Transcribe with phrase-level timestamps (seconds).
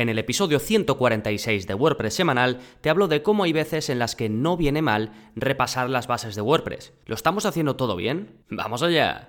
[0.00, 4.16] En el episodio 146 de WordPress semanal te hablo de cómo hay veces en las
[4.16, 6.94] que no viene mal repasar las bases de WordPress.
[7.04, 8.38] ¿Lo estamos haciendo todo bien?
[8.48, 9.26] ¡Vamos allá!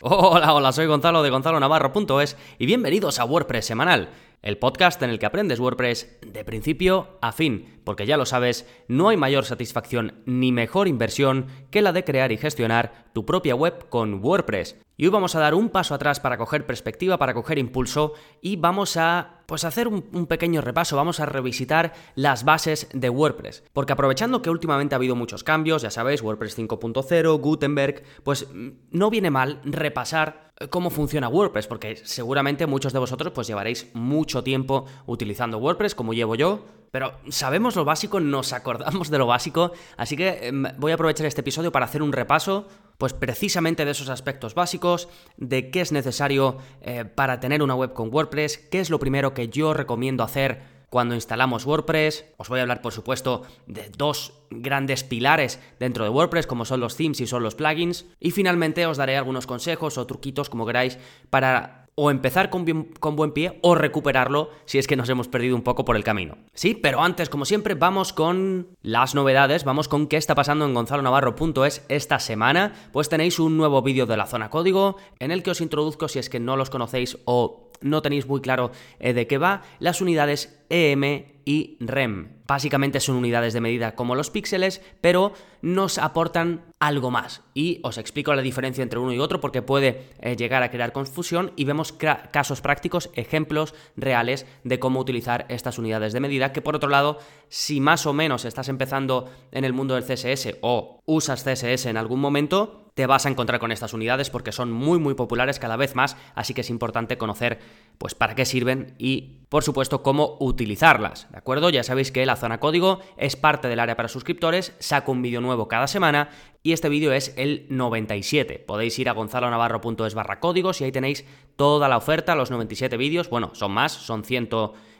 [0.00, 4.08] Hola, hola, soy Gonzalo de Gonzalo Navarro.es y bienvenidos a WordPress semanal
[4.44, 8.68] el podcast en el que aprendes WordPress de principio a fin, porque ya lo sabes,
[8.88, 13.54] no hay mayor satisfacción ni mejor inversión que la de crear y gestionar tu propia
[13.54, 14.76] web con WordPress.
[14.96, 18.56] Y hoy vamos a dar un paso atrás para coger perspectiva, para coger impulso y
[18.56, 23.64] vamos a pues hacer un, un, pequeño repaso, vamos a revisitar las bases de WordPress.
[23.72, 28.68] Porque aprovechando que últimamente ha habido muchos cambios, ya sabéis, WordPress 5.0, Gutenberg, pues mm,
[28.92, 34.42] no viene mal repasar cómo funciona WordPress, porque seguramente muchos de vosotros pues llevaréis mucho
[34.42, 39.72] tiempo utilizando WordPress, como llevo yo, pero sabemos lo básico, nos acordamos de lo básico,
[39.96, 42.68] así que em, voy a aprovechar este episodio para hacer un repaso,
[42.98, 47.92] pues precisamente de esos aspectos básicos, de qué es necesario eh, para tener una web
[47.92, 52.24] con WordPress, qué es lo primero que yo recomiendo hacer cuando instalamos WordPress.
[52.36, 56.78] Os voy a hablar, por supuesto, de dos grandes pilares dentro de WordPress, como son
[56.78, 58.06] los themes y son los plugins.
[58.20, 60.96] Y finalmente os daré algunos consejos o truquitos, como queráis,
[61.30, 62.64] para o empezar con,
[63.00, 66.04] con, buen pie o recuperarlo si es que nos hemos perdido un poco por el
[66.04, 66.38] camino.
[66.52, 70.74] Sí, pero antes, como siempre, vamos con las novedades, vamos con qué está pasando en
[70.74, 72.72] gonzalonavarro.es esta semana.
[72.92, 76.20] Pues tenéis un nuevo vídeo de la zona código en el que os introduzco si
[76.20, 80.00] es que no los conocéis o no tenéis muy claro eh, de qué va, las
[80.00, 82.28] unidades EM y REM.
[82.46, 85.32] Básicamente son unidades de medida como los píxeles, pero
[85.62, 87.42] nos aportan algo más.
[87.54, 90.92] Y os explico la diferencia entre uno y otro porque puede eh, llegar a crear
[90.92, 96.62] confusión y vemos casos prácticos, ejemplos reales de cómo utilizar estas unidades de medida, que
[96.62, 101.00] por otro lado, si más o menos estás empezando en el mundo del CSS o
[101.04, 104.98] usas CSS en algún momento, te vas a encontrar con estas unidades porque son muy
[104.98, 107.58] muy populares cada vez más, así que es importante conocer
[107.98, 111.70] pues para qué sirven y por supuesto cómo utilizarlas, ¿de acuerdo?
[111.70, 115.40] Ya sabéis que la zona código es parte del área para suscriptores, saco un vídeo
[115.40, 116.28] nuevo cada semana
[116.62, 118.60] y este vídeo es el 97.
[118.60, 121.24] Podéis ir a gonzalonavarro.es barra códigos y ahí tenéis
[121.56, 124.48] toda la oferta, los 97 vídeos, bueno, son más, son 100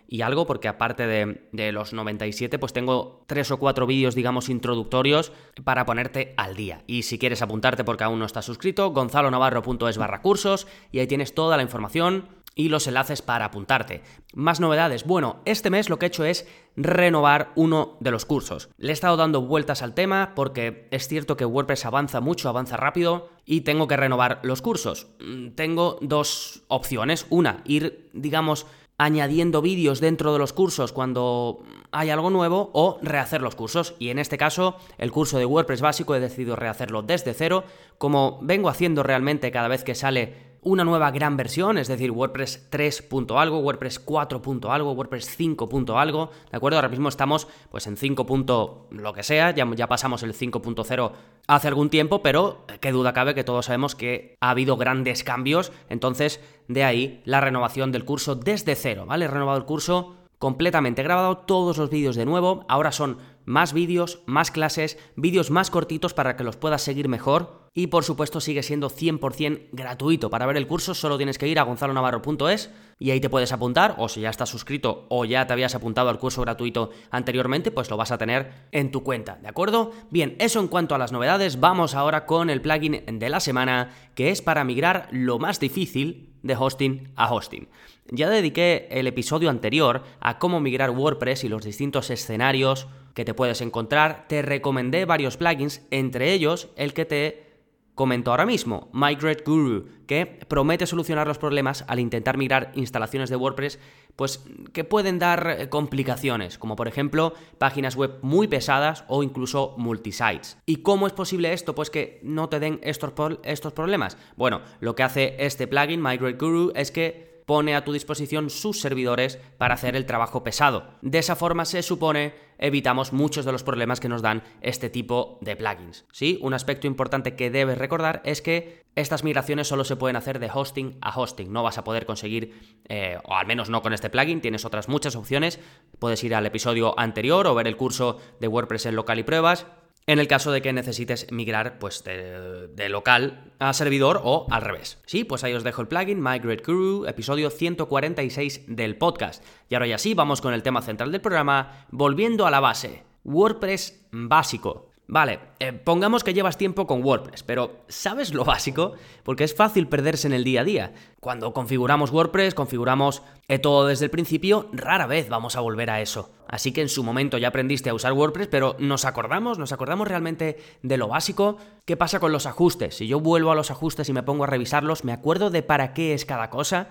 [0.08, 5.32] y algo, porque aparte de, los 97, pues tengo tres o cuatro vídeos, digamos, introductorios
[5.64, 6.82] para ponerte al día.
[6.86, 11.34] Y si quieres apuntarte porque aún no estás suscrito, gonzalonavarro.es barra cursos y ahí tienes
[11.34, 14.02] toda la información y los enlaces para apuntarte.
[14.34, 15.04] Más novedades.
[15.04, 18.68] Bueno, este mes lo que he hecho es renovar uno de los cursos.
[18.78, 22.76] Le he estado dando vueltas al tema porque es cierto que WordPress avanza mucho, avanza
[22.76, 25.08] rápido y tengo que renovar los cursos.
[25.20, 27.26] Mm, tengo dos opciones.
[27.30, 28.66] Una, ir, digamos,
[28.98, 33.94] añadiendo vídeos dentro de los cursos cuando hay algo nuevo o rehacer los cursos.
[33.98, 37.64] Y en este caso, el curso de WordPress básico he decidido rehacerlo desde cero,
[37.98, 42.66] como vengo haciendo realmente cada vez que sale una nueva gran versión, es decir, WordPress
[42.70, 43.08] 3.
[43.36, 44.42] algo, WordPress 4.
[44.70, 45.68] algo, WordPress 5.
[45.98, 46.78] algo, ¿de acuerdo?
[46.78, 48.88] Ahora mismo estamos pues en 5.
[48.90, 51.12] lo que sea, ya, ya pasamos el 5.0
[51.46, 55.72] hace algún tiempo, pero qué duda cabe que todos sabemos que ha habido grandes cambios,
[55.88, 59.26] entonces de ahí la renovación del curso desde cero, ¿vale?
[59.26, 63.16] He renovado el curso completamente, grabado todos los vídeos de nuevo, ahora son
[63.46, 68.04] más vídeos, más clases, vídeos más cortitos para que los puedas seguir mejor y por
[68.04, 70.28] supuesto sigue siendo 100% gratuito.
[70.28, 73.94] Para ver el curso solo tienes que ir a gonzalonavarro.es y ahí te puedes apuntar
[73.96, 77.88] o si ya estás suscrito o ya te habías apuntado al curso gratuito anteriormente, pues
[77.88, 79.92] lo vas a tener en tu cuenta, ¿de acuerdo?
[80.10, 83.94] Bien, eso en cuanto a las novedades, vamos ahora con el plugin de la semana
[84.14, 87.66] que es para migrar lo más difícil de hosting a hosting.
[88.10, 93.34] Ya dediqué el episodio anterior a cómo migrar WordPress y los distintos escenarios que te
[93.34, 97.53] puedes encontrar, te recomendé varios plugins, entre ellos el que te
[97.94, 103.36] comento ahora mismo, Migrate Guru, que promete solucionar los problemas al intentar migrar instalaciones de
[103.36, 103.78] WordPress,
[104.16, 109.74] pues que pueden dar eh, complicaciones, como por ejemplo páginas web muy pesadas o incluso
[109.78, 110.58] multisites.
[110.66, 111.74] ¿Y cómo es posible esto?
[111.74, 113.12] Pues que no te den estos,
[113.42, 114.16] estos problemas.
[114.36, 118.80] Bueno, lo que hace este plugin, Migrate Guru, es que pone a tu disposición sus
[118.80, 120.86] servidores para hacer el trabajo pesado.
[121.02, 125.38] De esa forma se supone evitamos muchos de los problemas que nos dan este tipo
[125.40, 126.06] de plugins.
[126.12, 126.38] ¿Sí?
[126.42, 130.50] Un aspecto importante que debes recordar es que estas migraciones solo se pueden hacer de
[130.52, 131.52] hosting a hosting.
[131.52, 134.88] No vas a poder conseguir, eh, o al menos no con este plugin, tienes otras
[134.88, 135.58] muchas opciones.
[135.98, 139.66] Puedes ir al episodio anterior o ver el curso de WordPress en local y pruebas
[140.06, 144.98] en el caso de que necesites migrar pues, de, local a servidor o al revés.
[145.06, 149.42] Sí, pues ahí os dejo el plugin Migrate Guru, episodio 146 del podcast.
[149.70, 153.02] Y ahora ya sí, vamos con el tema central del programa, volviendo a la base,
[153.24, 154.93] WordPress básico.
[155.06, 158.94] Vale, eh, pongamos que llevas tiempo con WordPress, pero ¿sabes lo básico?
[159.22, 160.94] Porque es fácil perderse en el día a día.
[161.20, 163.22] Cuando configuramos WordPress, configuramos
[163.60, 166.30] todo desde el principio, rara vez vamos a volver a eso.
[166.48, 169.58] Así que en su momento ya aprendiste a usar WordPress, pero ¿nos acordamos?
[169.58, 171.58] ¿Nos acordamos realmente de lo básico?
[171.84, 172.96] ¿Qué pasa con los ajustes?
[172.96, 175.92] Si yo vuelvo a los ajustes y me pongo a revisarlos, ¿me acuerdo de para
[175.92, 176.88] qué es cada cosa?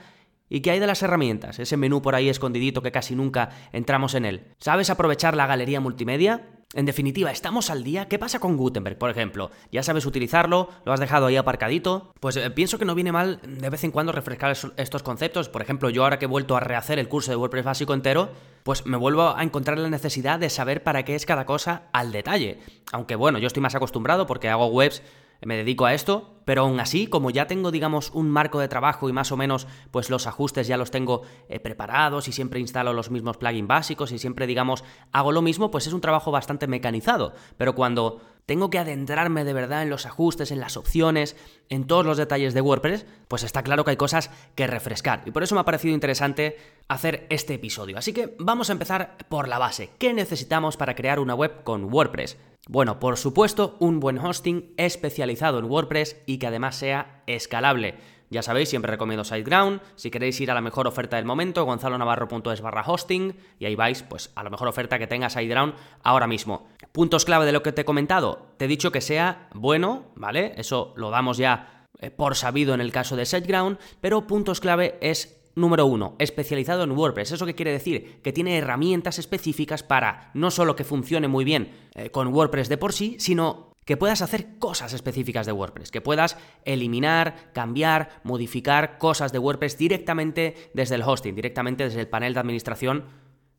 [0.53, 1.57] ¿Y qué hay de las herramientas?
[1.57, 4.53] Ese menú por ahí escondidito que casi nunca entramos en él.
[4.59, 6.47] ¿Sabes aprovechar la galería multimedia?
[6.75, 8.07] En definitiva, ¿estamos al día?
[8.07, 9.49] ¿Qué pasa con Gutenberg, por ejemplo?
[9.71, 10.69] ¿Ya sabes utilizarlo?
[10.85, 12.13] ¿Lo has dejado ahí aparcadito?
[12.19, 15.49] Pues eh, pienso que no viene mal de vez en cuando refrescar estos conceptos.
[15.49, 18.29] Por ejemplo, yo ahora que he vuelto a rehacer el curso de WordPress básico entero,
[18.61, 22.11] pues me vuelvo a encontrar la necesidad de saber para qué es cada cosa al
[22.11, 22.59] detalle.
[22.91, 25.01] Aunque bueno, yo estoy más acostumbrado porque hago webs
[25.45, 29.09] me dedico a esto, pero aún así, como ya tengo, digamos, un marco de trabajo
[29.09, 32.93] y más o menos, pues los ajustes ya los tengo eh, preparados y siempre instalo
[32.93, 36.67] los mismos plugins básicos y siempre, digamos, hago lo mismo, pues es un trabajo bastante
[36.67, 37.33] mecanizado.
[37.57, 41.35] Pero cuando tengo que adentrarme de verdad en los ajustes, en las opciones,
[41.69, 45.23] en todos los detalles de WordPress, pues está claro que hay cosas que refrescar.
[45.25, 46.57] Y por eso me ha parecido interesante
[46.87, 47.97] hacer este episodio.
[47.97, 49.91] Así que vamos a empezar por la base.
[49.97, 52.37] ¿Qué necesitamos para crear una web con WordPress?
[52.69, 57.95] Bueno, por supuesto, un buen hosting especializado en WordPress y que además sea escalable.
[58.29, 59.81] Ya sabéis, siempre recomiendo SiteGround.
[59.95, 64.01] Si queréis ir a la mejor oferta del momento, gonzalonavarro.es barra hosting y ahí vais,
[64.03, 66.69] pues, a la mejor oferta que tenga SiteGround ahora mismo.
[66.93, 68.53] Puntos clave de lo que te he comentado.
[68.57, 70.53] Te he dicho que sea bueno, ¿vale?
[70.55, 74.97] Eso lo damos ya eh, por sabido en el caso de SiteGround, pero puntos clave
[75.01, 77.31] es Número uno, especializado en WordPress.
[77.31, 78.21] ¿Eso qué quiere decir?
[78.23, 82.77] Que tiene herramientas específicas para no solo que funcione muy bien eh, con WordPress de
[82.77, 88.97] por sí, sino que puedas hacer cosas específicas de WordPress, que puedas eliminar, cambiar, modificar
[88.97, 93.05] cosas de WordPress directamente desde el hosting, directamente desde el panel de administración,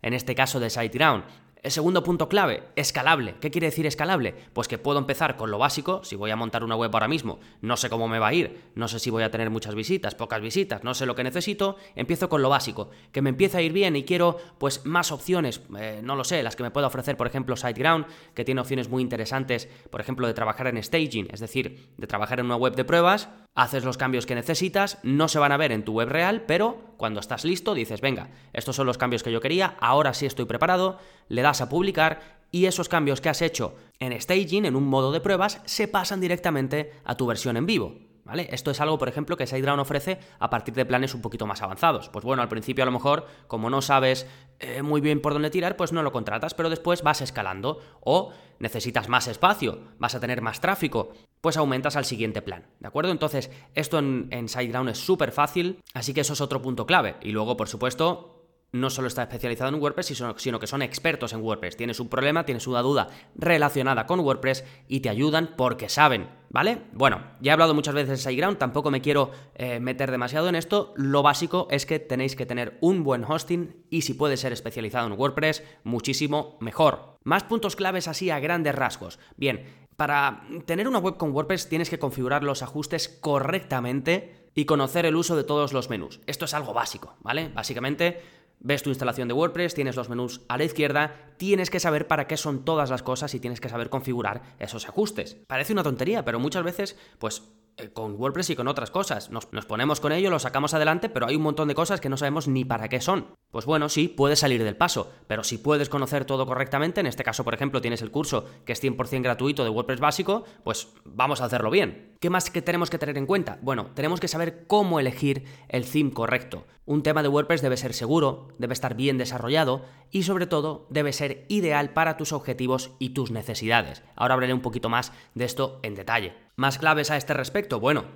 [0.03, 1.25] en este caso de SiteGround.
[1.65, 3.37] El segundo punto clave, escalable.
[3.41, 4.35] ¿Qué quiere decir escalable?
[4.53, 7.41] Pues que puedo empezar con lo básico, si voy a montar una web ahora mismo,
[7.63, 10.15] no sé cómo me va a ir, no sé si voy a tener muchas visitas,
[10.15, 13.63] pocas visitas, no sé lo que necesito, empiezo con lo básico, que me empiece a
[13.63, 16.89] ir bien y quiero pues más opciones, eh, no lo sé, las que me pueda
[16.89, 21.29] ofrecer por ejemplo SiteGround, que tiene opciones muy interesantes, por ejemplo de trabajar en staging,
[21.33, 25.29] es decir, de trabajar en una web de pruebas, haces los cambios que necesitas, no
[25.29, 28.77] se van a ver en tu web real, pero cuando estás listo dices, venga, estos
[28.77, 32.21] son los cambios que yo quería, ahora sí estoy preparado, le das a publicar
[32.51, 36.21] y esos cambios que has hecho en staging, en un modo de pruebas, se pasan
[36.21, 37.99] directamente a tu versión en vivo.
[38.25, 38.49] ¿Vale?
[38.51, 41.61] Esto es algo, por ejemplo, que SiteGround ofrece a partir de planes un poquito más
[41.61, 42.09] avanzados.
[42.09, 44.27] Pues bueno, al principio a lo mejor, como no sabes
[44.61, 47.81] eh, muy bien por dónde tirar, pues no lo contratas, pero después vas escalando.
[48.01, 51.13] O necesitas más espacio, vas a tener más tráfico,
[51.43, 52.65] pues aumentas al siguiente plan.
[52.81, 53.13] ¿De acuerdo?
[53.13, 54.47] Entonces, esto en, en
[54.89, 57.17] es súper fácil, así que eso es otro punto clave.
[57.21, 58.34] Y luego, por supuesto,
[58.75, 61.77] no solo está especializado en WordPress, sino que son expertos en WordPress.
[61.77, 63.07] Tienes un problema, tienes una duda
[63.37, 66.79] relacionada con WordPress y te ayudan porque saben, ¿vale?
[66.93, 70.57] Bueno, ya he hablado muchas veces de SiteGround, tampoco me quiero eh, meter demasiado en
[70.57, 70.93] esto.
[70.97, 75.07] Lo básico es que tenéis que tener un buen hosting y si puede ser especializado
[75.07, 77.17] en WordPress, muchísimo mejor.
[77.23, 79.21] Más puntos claves así a grandes rasgos.
[79.37, 85.07] Bien, para tener una web con WordPress tienes que configurar los ajustes correctamente y conocer
[85.07, 86.21] el uso de todos los menús.
[86.27, 87.51] Esto es algo básico, ¿vale?
[87.55, 92.09] Básicamente ves tu instalación de WordPress, tienes los menús a la izquierda, tienes que saber
[92.09, 95.37] para qué son todas las cosas y tienes que saber configurar esos ajustes.
[95.47, 97.43] Parece una tontería, pero muchas veces, pues
[97.77, 99.31] eh, con WordPress y con otras cosas.
[99.31, 102.17] Nos, ponemos con ello, lo sacamos adelante, pero hay un montón de cosas que no
[102.17, 103.35] sabemos ni para qué son.
[103.55, 107.23] Pues bueno, sí, puedes salir del paso, pero si puedes conocer todo correctamente, en este
[107.23, 111.41] caso, por ejemplo, tienes el curso que es 100% gratuito de WordPress básico, pues vamos
[111.41, 112.17] a hacerlo bien.
[112.19, 113.61] ¿Qué más que tenemos que tener en cuenta?
[113.63, 116.67] Bueno, tenemos que saber cómo elegir el theme correcto.
[116.85, 121.13] Un tema de WordPress debe ser seguro, debe estar bien desarrollado y sobre todo debe
[121.13, 124.03] ser ideal para tus objetivos y tus necesidades.
[124.17, 126.35] Ahora hablaré un poquito más de esto en detalle.
[126.57, 128.07] Más claves a este respecto, bueno,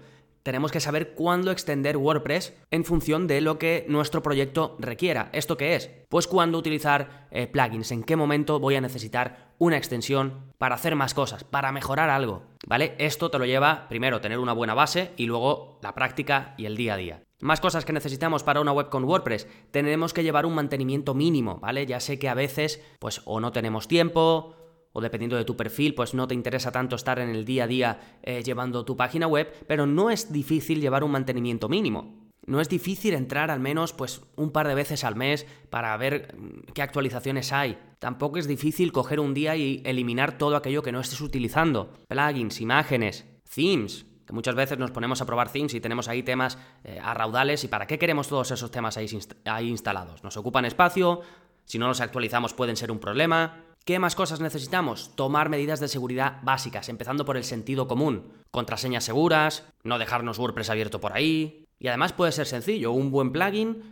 [0.49, 5.29] tenemos que saber cuándo extender WordPress en función de lo que nuestro proyecto requiera.
[5.35, 5.91] ¿Esto qué es?
[6.09, 10.97] Pues cuándo utilizar eh, plugins, en qué momento voy a necesitar una extensión para hacer
[10.97, 12.95] más cosas, para mejorar algo, ¿vale?
[12.97, 16.79] Esto te lo lleva primero tener una buena base y luego la práctica y el
[16.79, 17.23] día a día.
[17.41, 19.47] Más cosas que necesitamos para una web con WordPress.
[19.71, 21.85] Tenemos que llevar un mantenimiento mínimo, ¿vale?
[21.85, 24.57] Ya sé que a veces, pues, o no tenemos tiempo,
[24.93, 27.67] o dependiendo de tu perfil, pues no te interesa tanto estar en el día a
[27.67, 32.29] día eh, llevando tu página web, pero no es difícil llevar un mantenimiento mínimo.
[32.47, 36.35] No es difícil entrar al menos pues un par de veces al mes para ver
[36.35, 37.79] mm, qué actualizaciones hay.
[37.99, 41.93] Tampoco es difícil coger un día y eliminar todo aquello que no estés utilizando.
[42.09, 46.59] Plugins, imágenes, themes, que muchas veces nos ponemos a probar themes y tenemos ahí temas
[46.85, 50.25] eh, a raudales y para qué queremos todos esos temas ahí instalados.
[50.25, 51.21] Nos ocupan espacio,
[51.67, 53.63] si no los actualizamos pueden ser un problema.
[53.89, 55.17] ¿Qué más cosas necesitamos?
[55.17, 58.35] Tomar medidas de seguridad básicas, empezando por el sentido común.
[58.51, 61.65] Contraseñas seguras, no dejarnos WordPress abierto por ahí.
[61.79, 63.83] Y además puede ser sencillo, un buen plugin,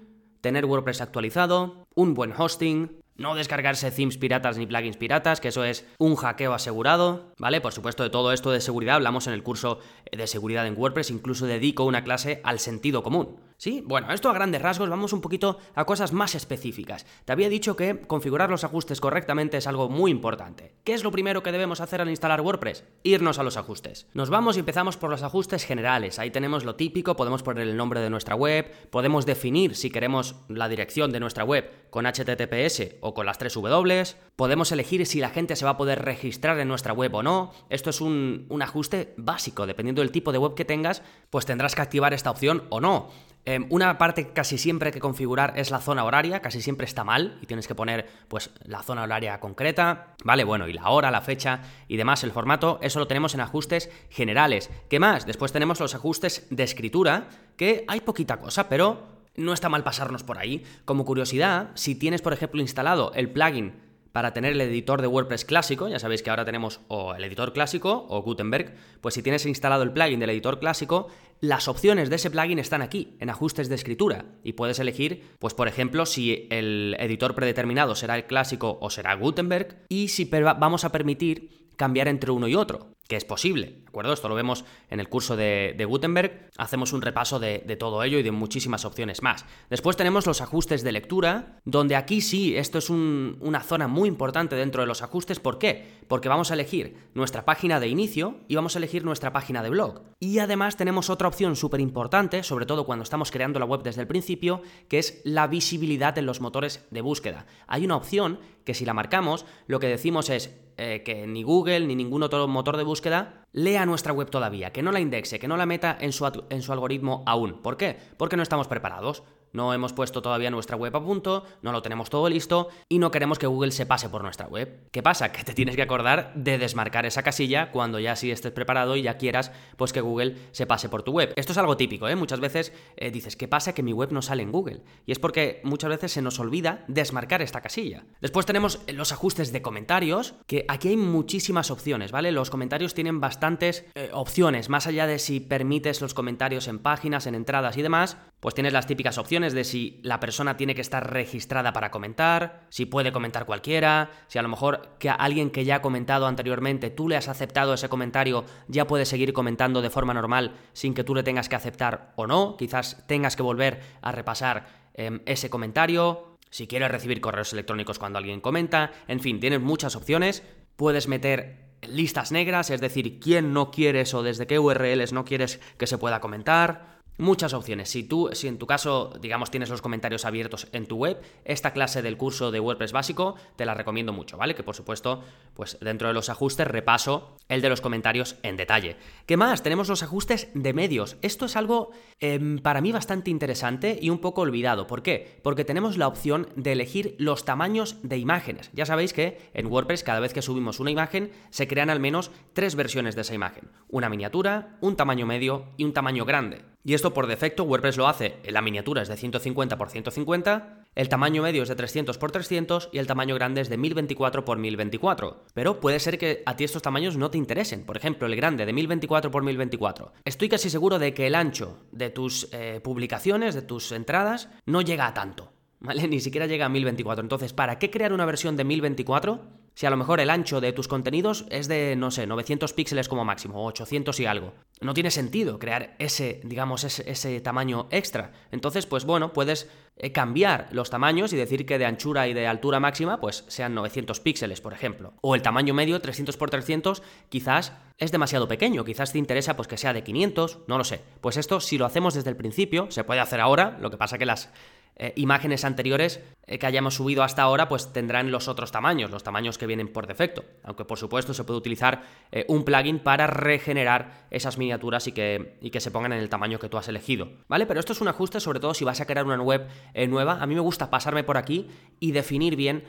[0.43, 5.65] tener WordPress actualizado, un buen hosting, no descargarse themes piratas ni plugins piratas, que eso
[5.65, 7.63] es un hackeo asegurado, ¿vale?
[7.63, 9.79] Por supuesto, de todo esto de seguridad hablamos en el curso
[10.13, 13.41] de seguridad en WordPress, incluso dedico una clase al sentido común.
[13.59, 13.83] ¿Sí?
[13.87, 17.07] Bueno, esto a grandes rasgos, vamos un poquito a cosas más específicas.
[17.25, 20.75] Te había dicho que configurar los ajustes correctamente es algo muy importante.
[20.85, 22.85] ¿Qué es lo primero que debemos hacer al instalar WordPress?
[23.03, 24.09] Irnos a los ajustes.
[24.13, 26.19] Nos vamos y empezamos por los ajustes generales.
[26.19, 30.37] Ahí tenemos lo típico, podemos poner el nombre de nuestra web, podemos definir si queremos
[30.49, 34.05] la dirección de nuestra web con HTTPS o con las tres W,
[34.37, 37.53] podemos elegir si la gente se va a poder registrar en nuestra web o no.
[37.71, 41.75] Esto es un, un ajuste básico, dependiendo del tipo de web que tengas, pues tendrás
[41.75, 43.09] que activar esta opción o no.
[43.49, 47.39] Em, una parte casi siempre que configurar es la zona horaria, casi siempre está mal
[47.41, 50.43] y tienes que poner pues la zona horaria concreta, ¿vale?
[50.43, 53.89] Bueno, y la hora, la fecha y demás, el formato, eso lo tenemos en ajustes
[54.11, 54.69] generales.
[54.91, 55.27] ¿Qué más?
[55.27, 60.25] Después tenemos los ajustes de escritura, que hay poquita cosa, pero no está mal pasarnos
[60.25, 60.65] por ahí.
[60.85, 63.86] Como curiosidad, si tienes, por ejemplo, instalado el plugin
[64.17, 67.53] para tener el editor de WordPress clásico, ya sabéis que ahora tenemos o el editor
[67.53, 71.09] clásico o Gutenberg, pues si tienes instalado el plugin del editor clásico,
[71.43, 75.53] las opciones de ese plugin están aquí, en ajustes de escritura, y puedes elegir, pues
[75.53, 80.87] por ejemplo, si el editor predeterminado será el clásico o será Gutenberg, y si vamos
[80.87, 84.13] a permitir cambiar entre uno y otro que es posible, ¿de acuerdo?
[84.13, 88.23] Esto lo vemos en el curso de, Gutenberg, hacemos un repaso de, todo ello y
[88.23, 89.45] de muchísimas opciones más.
[89.71, 94.57] Después tenemos los ajustes de lectura, donde aquí sí, esto es una zona muy importante
[94.57, 96.01] dentro de los ajustes, ¿por qué?
[96.09, 99.71] Porque vamos a elegir nuestra página de inicio y vamos a elegir nuestra página de
[99.71, 100.03] blog.
[100.19, 104.01] Y además tenemos otra opción súper importante, sobre todo cuando estamos creando la web desde
[104.01, 107.47] el principio, que es la visibilidad en los motores de búsqueda.
[107.69, 111.87] Hay una opción que si la marcamos, lo que decimos es eh, que ni Google
[111.87, 115.49] ni ningún otro motor de búsqueda lea nuestra web todavía, que no la indexe, que
[115.49, 117.63] no la meta en su, en su algoritmo aún.
[117.63, 117.97] ¿Por qué?
[118.17, 119.23] Porque no estamos preparados.
[119.57, 123.11] No hemos puesto todavía nuestra web a punto, no lo tenemos todo listo y no
[123.11, 124.91] queremos que Google se pase por nuestra web.
[124.93, 125.33] ¿Qué pasa?
[125.33, 129.03] Que te tienes que acordar de desmarcar esa casilla cuando ya sí estés preparado y
[129.03, 131.33] ya quieras pues que Google se pase por tu web.
[131.37, 132.17] Esto es algo típico, ¿eh?
[132.17, 133.73] Muchas veces eh, dices, ¿qué pasa?
[133.73, 134.83] Que mi web no sale en Google.
[135.07, 138.05] Y es porque muchas veces se nos olvida desmarcar esta casilla.
[138.21, 142.31] Después tenemos los ajustes de comentarios, que aquí hay muchísimas opciones, ¿vale?
[142.31, 147.27] Los comentarios tienen bastantes eh, opciones, más allá de si permites los comentarios en páginas,
[147.27, 150.81] en entradas y demás, pues tienes las típicas opciones de si la persona tiene que
[150.81, 155.65] estar registrada para comentar, si puede comentar cualquiera, si a lo mejor que alguien que
[155.65, 159.91] ya ha comentado anteriormente, tú le has aceptado ese comentario, ya puede seguir comentando de
[159.91, 163.81] forma normal sin que tú le tengas que aceptar o no, quizás tengas que volver
[164.03, 169.41] a repasar em, ese comentario, si quieres recibir correos electrónicos cuando alguien comenta, en fin,
[169.41, 170.43] tienes muchas opciones,
[170.77, 175.61] puedes meter listas negras, es decir, quién no quieres o desde qué URLs no quieres
[175.79, 177.89] que se pueda comentar, muchas opciones.
[177.89, 181.73] Si tú, si en tu caso, digamos, tienes los comentarios abiertos en tu web, esta
[181.73, 184.55] clase del curso de WordPress básico te la recomiendo mucho, ¿vale?
[184.55, 185.23] Que por supuesto,
[185.55, 188.97] pues dentro de los ajustes repaso el de los comentarios en detalle.
[189.27, 189.63] ¿Qué más?
[189.63, 191.17] Tenemos los ajustes de medios.
[191.23, 194.87] Esto es algo em, para mí bastante interesante y un poco olvidado.
[194.87, 195.41] ¿Por qué?
[195.43, 198.71] Porque tenemos la opción de elegir los tamaños de imágenes.
[198.73, 202.31] Ya sabéis que en WordPress cada vez que subimos una imagen se crean al menos
[202.53, 203.71] tres versiones de esa imagen.
[203.89, 206.76] Una miniatura, un tamaño medio y un tamaño grande.
[206.87, 211.09] Y esto por defecto WordPress lo hace, la miniatura es de 150 x 150, el
[211.09, 214.57] tamaño medio es de 300 x 300 y el tamaño grande es de 1024 x
[214.57, 215.47] 1024.
[215.53, 218.65] Pero puede ser que a ti estos tamaños no te interesen, por ejemplo el grande
[218.65, 220.13] de 1024 x 1024.
[220.25, 224.81] Estoy casi seguro de que el ancho de tus eh, publicaciones, de tus entradas, no
[224.81, 225.53] llega a tanto.
[225.81, 226.07] ¿Vale?
[226.09, 227.21] Ni siquiera llega a 1024.
[227.21, 229.41] Entonces, ¿para qué crear una versión de 1024
[229.77, 233.11] si a lo mejor el ancho de tus contenidos es de, no sé, 900 píxeles
[233.11, 234.55] como máximo, o 800 y algo.
[234.81, 238.33] No tiene sentido crear ese, digamos, ese, tamaño extra.
[238.53, 242.47] Entonces, pues bueno, puedes eh, cambiar los tamaños y decir que de anchura y de
[242.47, 245.13] altura máxima, pues sean 900 píxeles, por ejemplo.
[245.21, 249.69] O el tamaño medio, 300 x 300, quizás es demasiado pequeño, quizás te interesa pues
[249.69, 251.03] que sea de 500, no lo sé.
[251.21, 254.17] Pues esto, si lo hacemos desde el principio, se puede hacer ahora, lo que pasa
[254.17, 254.51] que las
[254.99, 259.23] eh, imágenes anteriores eh, que hayamos subido hasta ahora, pues tendrán los otros tamaños, los
[259.23, 260.43] tamaños que vienen por defecto.
[260.65, 265.59] Aunque por supuesto se puede utilizar eh, un plugin para regenerar esas miniaturas y que,
[265.61, 267.29] y que se pongan en el tamaño que tú has elegido.
[267.47, 267.67] ¿Vale?
[267.67, 269.69] Pero esto es un ajuste, sobre todo si vas a crear una web
[270.09, 270.41] nueva.
[270.41, 271.69] A mí me gusta pasarme por aquí
[272.01, 272.85] y definir bien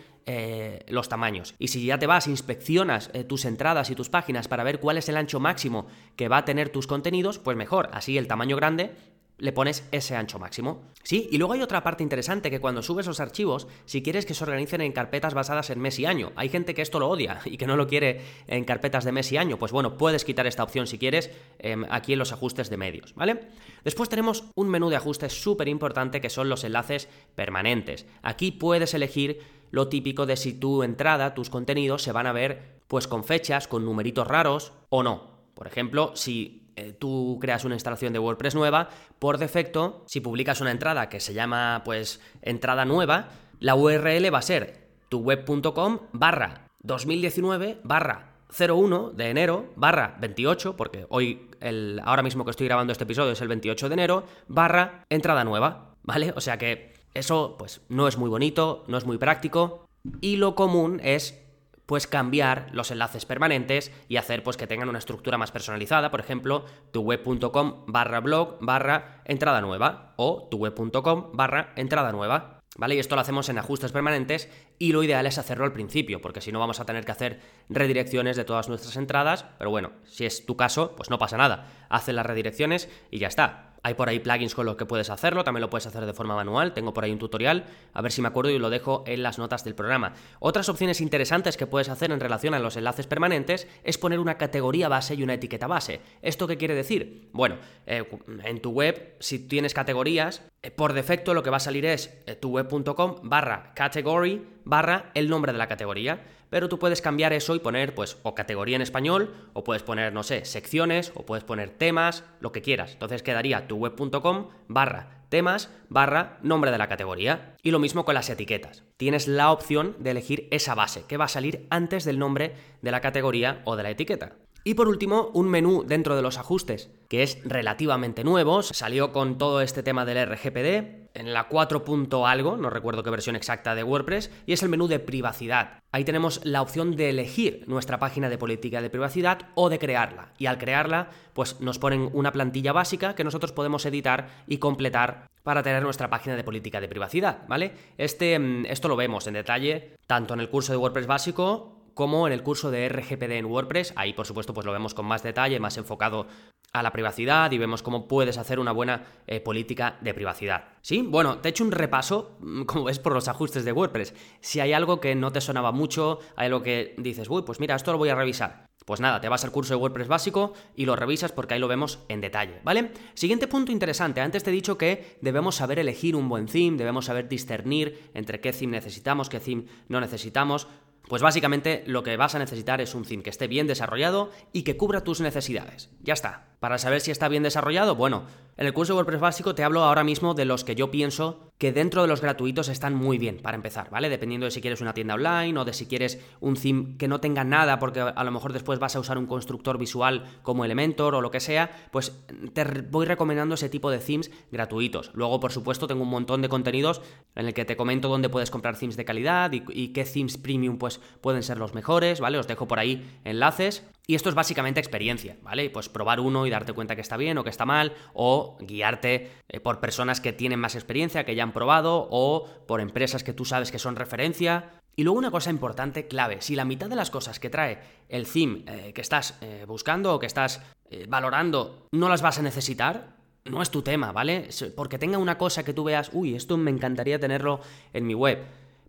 [0.89, 1.55] los tamaños.
[1.57, 5.07] Y si ya te vas, inspeccionas tus entradas y tus páginas para ver cuál es
[5.07, 5.87] el ancho máximo
[6.17, 7.89] que va a tener tus contenidos, pues mejor.
[7.93, 8.93] Así el tamaño grande
[9.37, 10.83] le pones ese ancho máximo.
[11.03, 14.33] Sí, y luego hay otra parte interesante que cuando subes los archivos, si quieres que
[14.33, 17.39] se organicen en carpetas basadas en mes y año, hay gente que esto lo odia
[17.45, 20.47] y que no lo quiere en carpetas de mes y año, pues bueno, puedes quitar
[20.47, 23.47] esta opción si quieres em, aquí en los ajustes de medios, ¿vale?
[23.83, 28.05] Después tenemos un menú de ajustes súper importante que son los enlaces permanentes.
[28.21, 29.39] Aquí puedes elegir
[29.71, 33.67] lo típico de si tu entrada, tus contenidos se van a ver pues con fechas,
[33.67, 35.37] con numeritos raros o no.
[35.53, 40.61] Por ejemplo, si eh, tú creas una instalación de WordPress nueva, por defecto, si publicas
[40.61, 43.29] una entrada que se llama pues entrada nueva,
[43.59, 51.07] la URL va a ser tuweb.com barra 2019 barra 01 de enero barra 28, porque
[51.09, 55.03] hoy, el, ahora mismo que estoy grabando este episodio es el 28 de enero, barra
[55.09, 56.31] entrada nueva, ¿vale?
[56.35, 59.87] O sea que eso pues no es muy bonito, no es muy práctico
[60.21, 61.43] y lo común es
[61.87, 66.19] pues cambiar los enlaces permanentes y hacer pues que tengan una estructura más personalizada, por
[66.19, 72.53] ejemplo, tuweb.com barra blog barra entrada nueva o tuweb.com barra entrada nueva.
[72.75, 72.93] ¿Vale?
[72.93, 76.41] Y esto lo hacemos en ajustes permanentes y lo ideal es hacerlo al principio, porque
[76.41, 77.39] si no vamos a tener que hacer
[77.69, 81.65] redirecciones de todas nuestras entradas, pero bueno, si es tu caso, pues no pasa nada,
[81.89, 83.66] hace las redirecciones y ya está.
[83.83, 86.35] Hay por ahí plugins con los que puedes hacerlo, también lo puedes hacer de forma
[86.35, 89.23] manual, tengo por ahí un tutorial, a ver si me acuerdo y lo dejo en
[89.23, 90.13] las notas del programa.
[90.39, 94.37] Otras opciones interesantes que puedes hacer en relación a los enlaces permanentes es poner una
[94.37, 96.01] categoría base y una etiqueta base.
[96.21, 97.29] ¿Esto qué quiere decir?
[97.33, 98.03] Bueno, eh,
[98.43, 102.13] en tu web, si tienes categorías, eh, por defecto lo que va a salir es
[102.25, 107.55] eh, tuweb.com barra category barra el nombre de la categoría pero tú puedes cambiar eso
[107.55, 111.43] y poner, pues, o categoría en español, o puedes poner, no sé, secciones, o puedes
[111.43, 112.93] poner temas, lo que quieras.
[112.93, 117.55] Entonces quedaría tuweb.com barra temas barra nombre de la categoría.
[117.61, 118.83] Y lo mismo con las etiquetas.
[118.97, 122.91] Tienes la opción de elegir esa base, que va a salir antes del nombre de
[122.91, 124.37] la categoría o de la etiqueta.
[124.67, 129.37] Y por último, un menú dentro de los ajustes, que es relativamente nuevo, salió con
[129.37, 131.85] todo este tema del RGPD, en la 4.
[132.25, 135.79] algo, no recuerdo qué versión exacta de WordPress, y es el menú de privacidad.
[135.93, 140.33] Ahí tenemos la opción de elegir nuestra página de política de privacidad o de crearla.
[140.37, 145.29] Y al crearla, pues nos ponen una plantilla básica que nosotros podemos editar y completar
[145.43, 147.71] para tener nuestra página de política de privacidad, ¿vale?
[147.97, 152.27] Este, mm, esto lo vemos en detalle tanto en el curso de WordPress básico como
[152.27, 153.91] en el curso de RGPD en WordPress.
[153.95, 156.27] Ahí, por supuesto, pues lo vemos con más detalle, más enfocado
[156.71, 160.65] a la privacidad y vemos cómo puedes hacer una buena eh, política de privacidad.
[160.81, 161.01] ¿Sí?
[161.01, 164.13] Bueno, te he hecho un repaso, mm, como ves, por los ajustes de WordPress.
[164.41, 167.75] Si hay algo que no te sonaba mucho, hay algo que dices, uy, pues mira,
[167.75, 168.67] esto lo voy a revisar.
[168.85, 171.67] Pues nada, te vas al curso de WordPress básico y lo revisas porque ahí lo
[171.67, 172.91] vemos en detalle, ¿vale?
[173.15, 177.05] Siguiente punto interesante, antes te he dicho que debemos saber elegir un buen theme, debemos
[177.05, 180.69] saber discernir entre qué theme necesitamos, qué theme no necesitamos.
[181.07, 184.63] Pues básicamente lo que vas a necesitar es un theme que esté bien desarrollado y
[184.63, 185.89] que cubra tus necesidades.
[186.01, 186.56] Ya está.
[186.59, 188.23] Para saber si está bien desarrollado, bueno,
[188.57, 191.51] en el curso de WordPress básico te hablo ahora mismo de los que yo pienso
[191.59, 194.09] que dentro de los gratuitos están muy bien para empezar, ¿vale?
[194.09, 197.19] Dependiendo de si quieres una tienda online o de si quieres un theme que no
[197.19, 201.13] tenga nada porque a lo mejor después vas a usar un constructor visual como Elementor
[201.13, 205.11] o lo que sea, pues te voy recomendando ese tipo de themes gratuitos.
[205.13, 207.01] Luego, por supuesto, tengo un montón de contenidos
[207.35, 210.37] en el que te comento dónde puedes comprar themes de calidad y, y qué themes
[210.37, 212.39] premium pues pueden ser los mejores, ¿vale?
[212.39, 213.83] Os dejo por ahí enlaces.
[214.09, 215.69] Y esto es básicamente experiencia, ¿vale?
[215.69, 219.31] Pues probar uno y darte cuenta que está bien o que está mal, o guiarte
[219.49, 223.33] eh, por personas que tienen más experiencia, que ya han probado, o por empresas que
[223.33, 224.79] tú sabes que son referencia.
[224.95, 228.25] Y luego una cosa importante, clave, si la mitad de las cosas que trae el
[228.25, 230.61] theme eh, que estás eh, buscando o que estás
[231.09, 234.47] valorando no las vas a necesitar, no es tu tema, ¿vale?
[234.73, 237.59] Porque tenga una cosa que tú veas, uy, esto me encantaría tenerlo
[237.91, 238.39] en mi web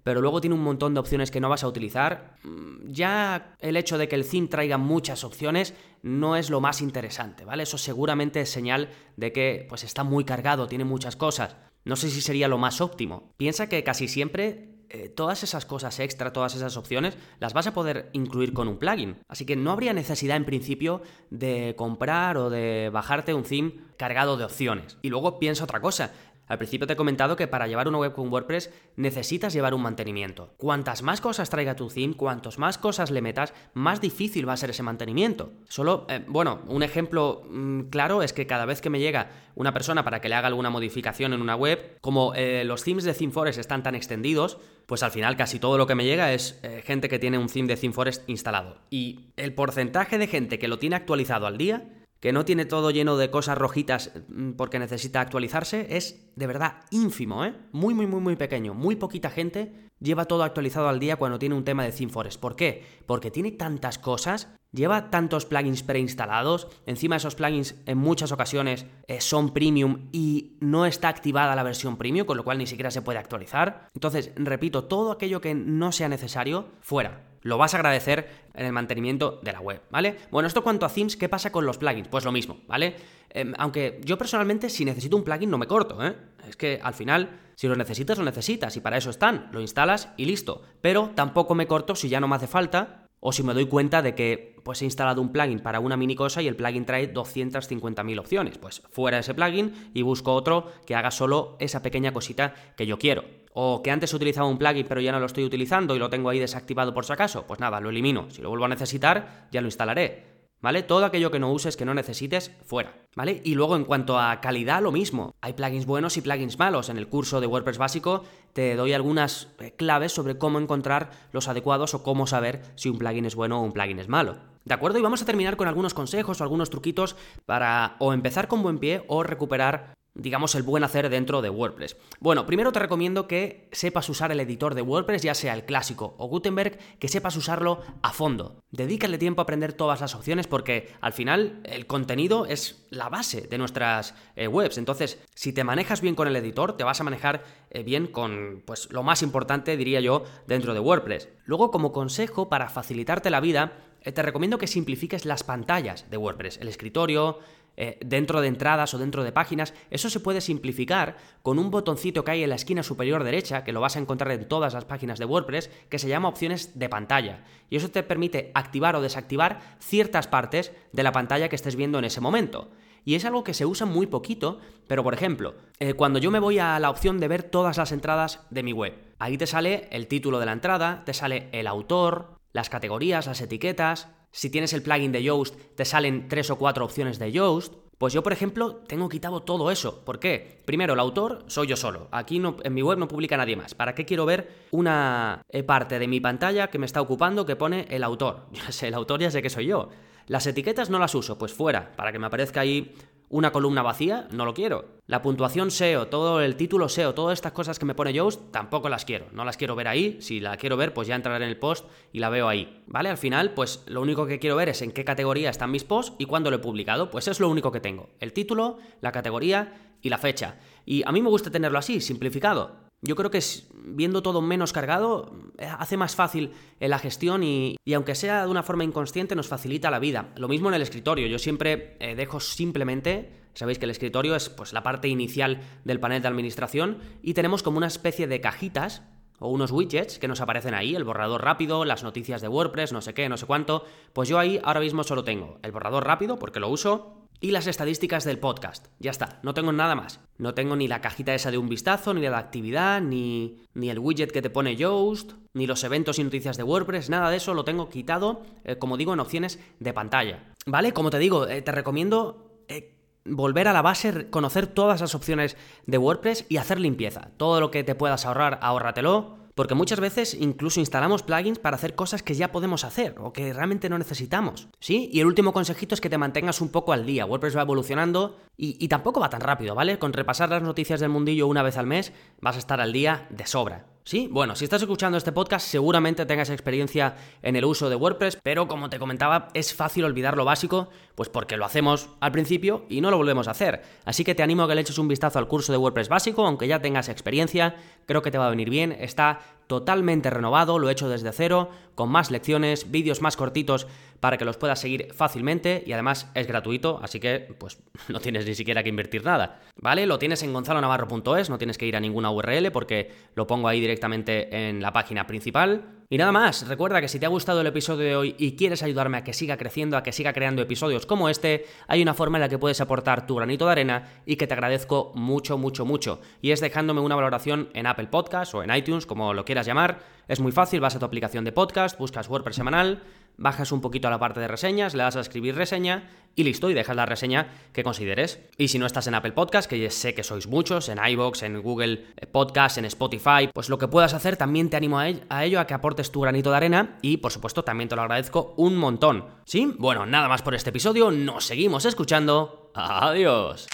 [0.09, 3.77] pero luego tiene un montón de opciones que no vas a utilizar, mm, ya el
[3.77, 7.65] hecho de que el theme traiga muchas opciones no es lo más interesante, ¿vale?
[7.65, 11.57] Eso seguramente es señal de que pues está muy cargado, tiene muchas cosas.
[11.85, 13.35] No sé si sería lo más óptimo.
[13.37, 17.75] Piensa que casi siempre eh, todas esas cosas extra, todas esas opciones, las vas a
[17.75, 19.19] poder incluir con un plugin.
[19.29, 24.39] Así que no habría necesidad en principio de comprar o de bajarte un theme cargado
[24.39, 24.97] de opciones.
[25.03, 26.13] Y luego piensa otra cosa.
[26.49, 29.83] Al principio te he comentado que para llevar una web con WordPress necesitas llevar un
[29.83, 30.55] mantenimiento.
[30.57, 34.57] Cuantas más cosas traiga tu theme, cuantos más cosas le metas, más difícil va a
[34.57, 35.53] ser ese mantenimiento.
[35.69, 39.73] Solo, eh, bueno, un ejemplo mm, claro es que cada vez que me llega una
[39.73, 43.15] persona para que le haga alguna modificación en una web, como eh, los themes de
[43.15, 46.83] ThemeForest están tan extendidos, pues al final casi todo lo que me llega es eh,
[46.85, 48.79] gente que tiene un theme de ThemeForest instalado.
[48.89, 52.91] Y el porcentaje de gente que lo tiene actualizado al día que no tiene todo
[52.91, 57.55] lleno de cosas rojitas mm, porque necesita actualizarse, es de verdad ínfimo, ¿eh?
[57.73, 58.75] Muy, muy, muy, muy pequeño.
[58.75, 62.41] Muy poquita gente lleva todo actualizado al día cuando tiene un tema de ThemeForest.
[62.41, 62.85] ¿Por qué?
[63.07, 69.21] Porque tiene tantas cosas lleva tantos plugins preinstalados, encima esos plugins en muchas ocasiones eh,
[69.21, 73.03] son premium y no está activada la versión premium, con lo cual ni siquiera se
[73.03, 73.89] puede actualizar.
[73.95, 77.25] Entonces, repito, todo aquello que no sea necesario, fuera.
[77.43, 80.17] Lo vas a agradecer en el mantenimiento de la web, ¿vale?
[80.31, 82.09] Bueno, esto cuanto a themes, ¿qué pasa con los plugins?
[82.09, 82.97] Pues lo mismo, ¿vale?
[83.31, 86.17] Em, aunque yo personalmente, si necesito un plugin, no me corto, ¿eh?
[86.49, 90.11] Es que al final, si lo necesitas, lo necesitas, y para eso están, lo instalas
[90.17, 90.63] y listo.
[90.81, 94.03] Pero tampoco me corto si ya no me hace falta, o si me doy cuenta
[94.03, 97.13] de que pues he instalado un plugin para una mini cosa y el plugin trae
[97.13, 98.59] 250.000 opciones.
[98.59, 102.99] Pues fuera ese plugin y busco otro que haga solo esa pequeña cosita que yo
[102.99, 103.25] quiero.
[103.55, 106.29] O que antes utilizaba un plugin pero ya no lo estoy utilizando y lo tengo
[106.29, 107.47] ahí desactivado por si acaso.
[107.47, 108.31] Pues nada, lo elimino.
[108.31, 110.38] Si lo vuelvo a necesitar, ya lo instalaré.
[110.61, 110.83] ¿Vale?
[110.83, 112.95] Todo aquello que no uses, que no necesites, fuera.
[113.15, 113.41] ¿Vale?
[113.45, 115.35] Y luego en cuanto a calidad, lo mismo.
[115.41, 116.89] Hay plugins buenos y plugins malos.
[116.89, 121.49] En el curso de WordPress básico te doy algunas eh, claves sobre cómo encontrar los
[121.49, 124.37] adecuados o cómo saber si un plugin es bueno o un plugin es malo.
[124.65, 124.99] ¿De acuerdo?
[124.99, 127.17] Y vamos a terminar con algunos consejos o algunos truquitos
[127.47, 131.97] para o empezar con buen pie o recuperar digamos, el buen hacer dentro de WordPress.
[132.21, 136.15] Bueno, primero te recomiendo que sepas usar el editor de WordPress, ya sea el clásico
[136.19, 138.63] o Gutenberg, que sepas usarlo a fondo.
[138.71, 143.43] Dedícale tiempo a aprender todas las opciones porque al final el contenido es la base
[143.43, 144.77] de nuestras eh, webs.
[144.77, 148.63] Entonces, si te manejas bien con el editor, te vas a manejar eh, bien con,
[148.67, 151.29] pues, lo más importante, diría yo, dentro de WordPress.
[151.45, 156.17] Luego, como consejo para facilitarte la vida, eh, te recomiendo que simplifiques las pantallas de
[156.17, 157.41] WordPress, el escritorio,
[157.81, 162.25] eh, dentro de entradas o dentro de páginas, eso se puede simplificar con un botoncito
[162.25, 164.85] que hay en la esquina superior derecha, que lo vas a encontrar en todas las
[164.85, 167.45] páginas de WordPress, que se llama opciones de pantalla.
[167.71, 172.01] Y eso te permite activar o desactivar ciertas partes de la pantalla que estés viendo
[172.01, 172.69] en ese momento.
[173.05, 176.41] Y es algo que se usa muy poquito, pero por ejemplo, eh, cuando yo me
[176.41, 179.87] voy a la opción de ver todas las entradas de mi web, ahí te sale
[179.93, 184.73] el título de la entrada, te sale el autor, las categorías, las etiquetas, si tienes
[184.73, 187.75] el plugin de Yoast, te salen tres o cuatro opciones de Yoast.
[187.99, 190.05] Pues yo, por ejemplo, tengo quitado todo eso.
[190.05, 190.61] ¿Por qué?
[190.65, 192.07] Primero, el autor soy yo solo.
[192.13, 193.75] Aquí en mi web no publica nadie más.
[193.75, 197.57] ¿Para qué quiero ver una eh, parte de mi pantalla que me está ocupando que
[197.57, 198.47] pone el autor?
[198.53, 199.89] Ya sé, el autor ya sé que soy yo.
[200.27, 202.95] Las etiquetas no las uso, pues fuera, para que me aparezca ahí
[203.31, 204.99] una columna vacía, no lo quiero.
[205.07, 208.89] La puntuación SEO, todo el título SEO, todas estas cosas que me pone Yoast, tampoco
[208.89, 209.27] las quiero.
[209.33, 210.19] No las quiero ver ahí.
[210.21, 212.83] Si la quiero ver, pues ya entraré en el post y la veo ahí.
[212.87, 213.09] ¿Vale?
[213.09, 216.15] Al final, pues lo único que quiero ver es en qué categoría están mis posts
[216.19, 217.11] y cuándo lo he publicado.
[217.11, 218.11] Pues es lo único que tengo.
[218.21, 220.57] El título, la categoría y la fecha.
[220.85, 222.89] Y a mí me gusta tenerlo así, simplificado.
[223.01, 223.41] Yo creo que
[223.75, 225.33] viendo todo menos cargado
[225.67, 229.91] hace más fácil eh, la gestión y, aunque sea de una forma inconsciente nos facilita
[229.91, 230.31] la vida.
[230.37, 234.49] Lo mismo en el escritorio, yo siempre eh, dejo simplemente, sabéis que el escritorio es
[234.49, 239.03] pues la parte inicial del panel de administración y tenemos como una especie de cajitas
[239.41, 243.01] o unos widgets que nos aparecen ahí, el borrador rápido, las noticias de WordPress, no
[243.01, 246.39] sé qué, no sé cuánto, pues yo ahí ahora mismo solo tengo el borrador rápido
[246.39, 248.89] porque lo uso, y las estadísticas del podcast.
[248.99, 250.21] Ya está, no tengo nada más.
[250.39, 253.91] No tengo ni la cajita esa de un vistazo, ni de la actividad, ni, ni
[253.91, 257.37] el widget que te pone Yoast, ni los eventos y noticias de WordPress, nada de
[257.37, 260.55] eso lo tengo quitado, eh, como digo, en opciones de pantalla.
[260.67, 260.93] ¿Vale?
[260.93, 262.45] Como te digo, eh, te recomiendo...
[262.69, 262.95] Eh,
[263.31, 267.29] volver a la base, conocer todas las opciones de WordPress y hacer limpieza.
[267.37, 271.97] Todo lo que te puedas ahorrar, ahórratelo porque muchas veces incluso instalamos plugins para hacer
[271.97, 274.69] cosas que ya podemos hacer o que realmente no necesitamos.
[274.79, 275.11] ¿Sí?
[275.13, 277.27] Y el último consejito es que te mantengas un poco al día.
[277.27, 279.99] WordPress va evolucionando y, y tampoco va tan rápido, ¿vale?
[279.99, 283.27] Con repasar las noticias del mundillo una vez al mes vas a estar al día
[283.31, 283.87] de sobra.
[284.09, 288.39] Sí, bueno, si estás escuchando este podcast seguramente tengas experiencia en el uso de WordPress,
[288.43, 292.87] pero como te comentaba, es fácil olvidar lo básico, pues porque lo hacemos al principio
[292.89, 293.83] y no lo volvemos a hacer.
[294.07, 296.47] Así que te animo a que le eches un vistazo al curso de WordPress básico,
[296.47, 300.89] aunque ya tengas experiencia, creo que te va a venir bien, está totalmente renovado, lo
[300.89, 303.87] he hecho desde cero, con más lecciones, vídeos más cortitos
[304.19, 307.79] para que los puedas seguir fácilmente y además es gratuito, así que pues
[308.09, 310.07] no tienes ni siquiera que invertir nada, ¿vale?
[310.07, 313.79] Lo tienes en gonzalonavarro.es, no tienes que ir a ninguna URL porque lo pongo ahí
[313.79, 315.98] directamente en la página principal.
[316.11, 318.83] Y nada más, recuerda que si te ha gustado el episodio de hoy y quieres
[318.83, 322.39] ayudarme a que siga creciendo, a que siga creando episodios como este, hay una forma
[322.39, 325.85] en la que puedes aportar tu granito de arena y que te agradezco mucho, mucho,
[325.85, 326.23] mucho.
[326.41, 329.99] Y es dejándome una valoración en Apple Podcast o en iTunes, como lo quieras llamar.
[330.29, 333.03] Es muy fácil, vas a tu aplicación de podcast, buscas WordPress semanal,
[333.39, 336.71] bajas un poquito a la parte de reseñas, le das a escribir reseña y listo,
[336.71, 338.41] y dejas la reseña que consideres.
[338.59, 341.61] Y si no estás en Apple Podcast, que sé que sois muchos, en iBox, en
[341.63, 345.67] Google Podcast, en Spotify, pues lo que puedas hacer también te animo a ello, a
[345.67, 349.25] que aportes tu granito de arena y por supuesto también te lo agradezco un montón.
[349.45, 349.75] ¿Sí?
[349.79, 352.71] Bueno, nada más por este episodio, nos seguimos escuchando.
[352.75, 353.67] Adiós.